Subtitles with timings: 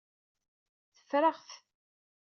[0.95, 1.49] Teffer-aɣ-t.